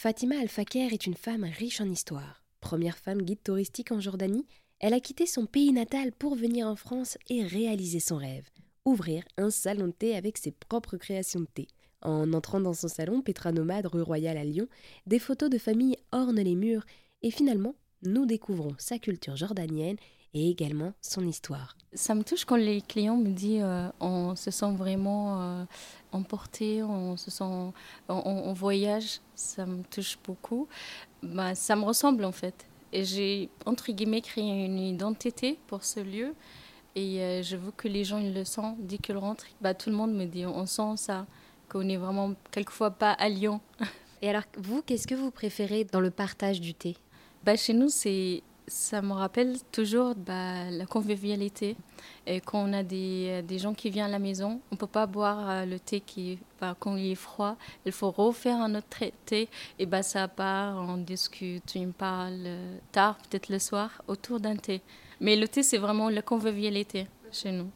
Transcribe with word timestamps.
Fatima 0.00 0.38
Al-Faker 0.38 0.92
est 0.92 1.06
une 1.06 1.16
femme 1.16 1.42
riche 1.42 1.80
en 1.80 1.90
histoire. 1.90 2.44
Première 2.60 2.96
femme 2.96 3.20
guide 3.20 3.42
touristique 3.42 3.90
en 3.90 3.98
Jordanie, 3.98 4.46
elle 4.78 4.94
a 4.94 5.00
quitté 5.00 5.26
son 5.26 5.44
pays 5.44 5.72
natal 5.72 6.12
pour 6.12 6.36
venir 6.36 6.68
en 6.68 6.76
France 6.76 7.18
et 7.28 7.42
réaliser 7.42 7.98
son 7.98 8.16
rêve, 8.16 8.48
ouvrir 8.84 9.24
un 9.38 9.50
salon 9.50 9.88
de 9.88 9.92
thé 9.92 10.14
avec 10.14 10.38
ses 10.38 10.52
propres 10.52 10.98
créations 10.98 11.40
de 11.40 11.48
thé. 11.52 11.66
En 12.00 12.32
entrant 12.32 12.60
dans 12.60 12.74
son 12.74 12.86
salon, 12.86 13.22
Petra 13.22 13.50
Nomade, 13.50 13.86
rue 13.86 14.02
Royale 14.02 14.36
à 14.36 14.44
Lyon, 14.44 14.68
des 15.08 15.18
photos 15.18 15.50
de 15.50 15.58
famille 15.58 15.96
ornent 16.12 16.44
les 16.44 16.54
murs 16.54 16.84
et 17.22 17.32
finalement, 17.32 17.74
nous 18.02 18.24
découvrons 18.24 18.76
sa 18.78 19.00
culture 19.00 19.34
jordanienne 19.34 19.96
et 20.34 20.50
également 20.50 20.92
son 21.00 21.26
histoire. 21.26 21.76
Ça 21.94 22.14
me 22.14 22.22
touche 22.22 22.44
quand 22.44 22.56
les 22.56 22.80
clients 22.80 23.16
me 23.16 23.30
disent 23.30 23.62
euh, 23.62 23.88
on 24.00 24.36
se 24.36 24.50
sent 24.50 24.72
vraiment 24.72 25.40
euh, 25.40 25.64
emporté, 26.12 26.82
on 26.82 27.16
se 27.16 27.30
sent 27.30 27.72
on, 28.08 28.52
voyage, 28.52 29.20
ça 29.34 29.66
me 29.66 29.82
touche 29.84 30.18
beaucoup. 30.24 30.68
Bah, 31.22 31.54
ça 31.54 31.76
me 31.76 31.84
ressemble 31.84 32.24
en 32.24 32.32
fait. 32.32 32.66
Et 32.92 33.04
j'ai 33.04 33.48
entre 33.66 33.92
guillemets 33.92 34.20
créé 34.20 34.64
une 34.64 34.78
identité 34.78 35.58
pour 35.66 35.84
ce 35.84 36.00
lieu 36.00 36.34
et 36.94 37.22
euh, 37.22 37.42
je 37.42 37.56
veux 37.56 37.70
que 37.70 37.88
les 37.88 38.04
gens 38.04 38.18
ils 38.18 38.34
le 38.34 38.44
sentent 38.44 38.78
dès 38.80 38.98
qu'ils 38.98 39.16
rentrent. 39.16 39.46
Bah, 39.60 39.74
tout 39.74 39.90
le 39.90 39.96
monde 39.96 40.14
me 40.14 40.24
dit 40.24 40.46
on 40.46 40.66
sent 40.66 40.96
ça, 40.96 41.26
qu'on 41.68 41.88
est 41.88 41.96
vraiment 41.96 42.34
quelquefois 42.50 42.90
pas 42.90 43.12
à 43.12 43.28
Lyon. 43.28 43.60
Et 44.22 44.28
alors 44.28 44.42
vous, 44.56 44.82
qu'est-ce 44.82 45.06
que 45.06 45.14
vous 45.14 45.30
préférez 45.30 45.84
dans 45.84 46.00
le 46.00 46.10
partage 46.10 46.60
du 46.60 46.74
thé? 46.74 46.96
Bah, 47.44 47.56
Chez 47.56 47.72
nous, 47.72 47.88
c'est 47.88 48.42
ça 48.68 49.02
me 49.02 49.12
rappelle 49.12 49.56
toujours 49.72 50.14
bah, 50.14 50.70
la 50.70 50.86
convivialité. 50.86 51.76
Et 52.26 52.40
quand 52.40 52.68
on 52.68 52.72
a 52.72 52.82
des, 52.82 53.42
des, 53.42 53.58
gens 53.58 53.74
qui 53.74 53.90
viennent 53.90 54.06
à 54.06 54.10
la 54.10 54.18
maison, 54.18 54.60
on 54.70 54.74
ne 54.74 54.78
peut 54.78 54.86
pas 54.86 55.06
boire 55.06 55.48
euh, 55.48 55.64
le 55.64 55.78
thé 55.80 56.00
qui, 56.00 56.38
bah, 56.60 56.76
quand 56.78 56.96
il 56.96 57.12
est 57.12 57.14
froid. 57.14 57.56
Il 57.86 57.92
faut 57.92 58.10
refaire 58.10 58.56
un 58.56 58.74
autre 58.74 59.04
thé. 59.24 59.48
Et 59.78 59.86
bah, 59.86 60.02
ça 60.02 60.28
part, 60.28 60.76
on 60.76 60.98
discute, 60.98 61.74
on 61.76 61.92
parle 61.92 62.44
euh, 62.46 62.78
tard, 62.92 63.18
peut-être 63.18 63.48
le 63.48 63.58
soir, 63.58 64.02
autour 64.06 64.40
d'un 64.40 64.56
thé. 64.56 64.82
Mais 65.20 65.36
le 65.36 65.48
thé, 65.48 65.62
c'est 65.62 65.78
vraiment 65.78 66.10
la 66.10 66.22
convivialité 66.22 67.06
chez 67.32 67.52
nous. 67.52 67.70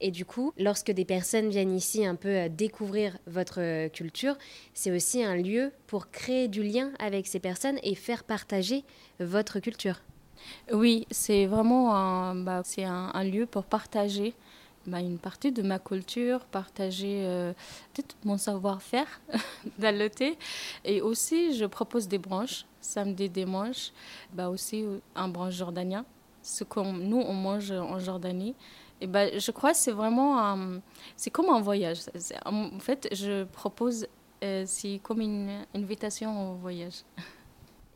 Et 0.00 0.10
du 0.10 0.26
coup, 0.26 0.52
lorsque 0.58 0.90
des 0.90 1.06
personnes 1.06 1.48
viennent 1.48 1.74
ici 1.74 2.04
un 2.04 2.16
peu 2.16 2.28
euh, 2.28 2.48
découvrir 2.48 3.18
votre 3.26 3.88
culture, 3.88 4.36
c'est 4.74 4.90
aussi 4.90 5.24
un 5.24 5.36
lieu 5.36 5.72
pour 5.86 6.10
créer 6.10 6.48
du 6.48 6.62
lien 6.62 6.92
avec 6.98 7.26
ces 7.26 7.40
personnes 7.40 7.78
et 7.82 7.94
faire 7.94 8.24
partager 8.24 8.84
votre 9.20 9.60
culture. 9.60 10.00
Oui, 10.72 11.06
c'est 11.10 11.46
vraiment 11.46 11.94
un, 11.94 12.34
bah, 12.34 12.62
c'est 12.64 12.84
un, 12.84 13.24
lieu 13.24 13.46
pour 13.46 13.64
partager 13.64 14.34
bah, 14.86 15.00
une 15.00 15.18
partie 15.18 15.52
de 15.52 15.62
ma 15.62 15.78
culture, 15.78 16.44
partager 16.46 17.22
euh, 17.24 17.52
mon 18.24 18.38
savoir-faire 18.38 19.20
dans. 19.78 20.10
Et 20.84 21.00
aussi, 21.00 21.56
je 21.56 21.64
propose 21.66 22.08
des 22.08 22.18
branches, 22.18 22.64
samedi 22.80 23.28
dimanche, 23.28 23.92
bah, 24.32 24.48
aussi 24.48 24.84
un 25.14 25.28
branche 25.28 25.54
jordanien, 25.54 26.04
ce 26.42 26.64
que 26.64 26.80
nous, 26.80 27.18
on 27.20 27.34
mange 27.34 27.70
en 27.72 27.98
Jordanie. 27.98 28.54
Et 29.00 29.06
bah, 29.06 29.36
je 29.38 29.50
crois 29.50 29.72
que 29.72 29.76
c'est 29.78 29.92
vraiment 29.92 30.56
c'est 31.16 31.30
comme 31.30 31.50
un 31.50 31.60
voyage. 31.60 31.98
En 32.44 32.78
fait, 32.78 33.08
je 33.12 33.44
propose, 33.44 34.06
euh, 34.42 34.64
c'est 34.66 35.00
comme 35.02 35.20
une 35.20 35.64
invitation 35.74 36.52
au 36.52 36.54
voyage. 36.54 37.02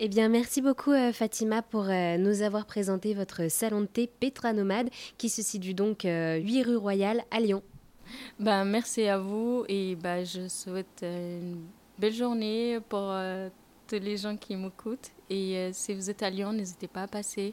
Eh 0.02 0.08
bien, 0.08 0.30
merci 0.30 0.62
beaucoup 0.62 0.92
euh, 0.92 1.12
Fatima 1.12 1.60
pour 1.60 1.84
euh, 1.90 2.16
nous 2.16 2.40
avoir 2.40 2.64
présenté 2.64 3.12
votre 3.12 3.50
salon 3.50 3.82
de 3.82 3.86
thé 3.86 4.06
Petra 4.06 4.54
Nomade 4.54 4.88
qui 5.18 5.28
se 5.28 5.42
situe 5.42 5.74
donc 5.74 6.04
8 6.04 6.08
euh, 6.08 6.62
rue 6.64 6.76
Royale 6.76 7.22
à 7.30 7.38
Lyon. 7.38 7.62
Ben, 8.38 8.64
merci 8.64 9.06
à 9.06 9.18
vous 9.18 9.66
et 9.68 9.96
ben, 9.96 10.24
je 10.24 10.48
souhaite 10.48 11.02
une 11.02 11.66
belle 11.98 12.14
journée 12.14 12.78
pour 12.88 13.12
tous 13.86 14.00
les 14.00 14.16
gens 14.16 14.38
qui 14.38 14.56
m'écoutent. 14.56 15.10
Et 15.28 15.68
si 15.74 15.92
vous 15.92 16.08
êtes 16.08 16.22
à 16.22 16.30
Lyon, 16.30 16.54
n'hésitez 16.54 16.88
pas 16.88 17.02
à 17.02 17.06
passer. 17.06 17.52